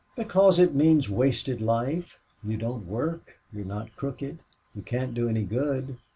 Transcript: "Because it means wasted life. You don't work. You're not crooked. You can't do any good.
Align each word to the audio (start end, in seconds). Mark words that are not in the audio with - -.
"Because 0.15 0.57
it 0.57 0.73
means 0.73 1.11
wasted 1.11 1.61
life. 1.61 2.17
You 2.43 2.57
don't 2.57 2.87
work. 2.87 3.37
You're 3.53 3.63
not 3.65 3.95
crooked. 3.95 4.39
You 4.73 4.81
can't 4.81 5.13
do 5.13 5.29
any 5.29 5.43
good. 5.43 5.97